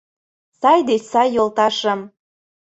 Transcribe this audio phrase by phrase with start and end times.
[0.59, 1.99] Сай деч сай йолташым